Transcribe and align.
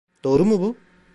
Doğru 0.23 0.45
mu 0.45 0.61
bu? 0.61 0.75